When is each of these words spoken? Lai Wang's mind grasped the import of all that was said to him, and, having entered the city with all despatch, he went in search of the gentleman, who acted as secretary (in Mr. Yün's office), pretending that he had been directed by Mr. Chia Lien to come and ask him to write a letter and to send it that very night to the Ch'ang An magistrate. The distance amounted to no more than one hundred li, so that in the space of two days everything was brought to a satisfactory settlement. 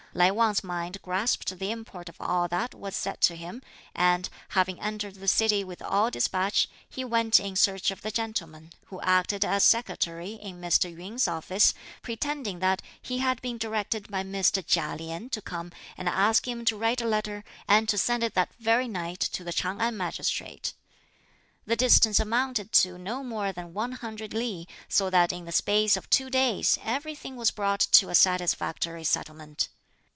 Lai 0.13 0.29
Wang's 0.29 0.61
mind 0.61 1.01
grasped 1.01 1.57
the 1.57 1.71
import 1.71 2.09
of 2.09 2.19
all 2.19 2.49
that 2.49 2.75
was 2.75 2.97
said 2.97 3.21
to 3.21 3.33
him, 3.33 3.61
and, 3.95 4.27
having 4.49 4.77
entered 4.81 5.15
the 5.15 5.27
city 5.29 5.63
with 5.63 5.81
all 5.81 6.11
despatch, 6.11 6.67
he 6.89 7.05
went 7.05 7.39
in 7.39 7.55
search 7.55 7.91
of 7.91 8.01
the 8.01 8.11
gentleman, 8.11 8.73
who 8.87 8.99
acted 8.99 9.45
as 9.45 9.63
secretary 9.63 10.31
(in 10.33 10.59
Mr. 10.59 10.93
Yün's 10.93 11.29
office), 11.29 11.73
pretending 12.01 12.59
that 12.59 12.81
he 13.01 13.19
had 13.19 13.41
been 13.41 13.57
directed 13.57 14.11
by 14.11 14.21
Mr. 14.21 14.61
Chia 14.67 14.97
Lien 14.99 15.29
to 15.29 15.41
come 15.41 15.71
and 15.97 16.09
ask 16.09 16.45
him 16.45 16.65
to 16.65 16.75
write 16.75 16.99
a 16.99 17.05
letter 17.07 17.45
and 17.65 17.87
to 17.87 17.97
send 17.97 18.21
it 18.21 18.33
that 18.33 18.53
very 18.59 18.89
night 18.89 19.21
to 19.21 19.45
the 19.45 19.53
Ch'ang 19.53 19.79
An 19.79 19.95
magistrate. 19.95 20.73
The 21.65 21.77
distance 21.77 22.19
amounted 22.19 22.73
to 22.83 22.97
no 22.97 23.23
more 23.23 23.53
than 23.53 23.73
one 23.73 23.93
hundred 23.93 24.33
li, 24.33 24.67
so 24.89 25.09
that 25.09 25.31
in 25.31 25.45
the 25.45 25.53
space 25.53 25.95
of 25.95 26.09
two 26.09 26.29
days 26.29 26.77
everything 26.83 27.37
was 27.37 27.51
brought 27.51 27.79
to 27.93 28.09
a 28.09 28.13
satisfactory 28.13 29.05
settlement. 29.05 29.69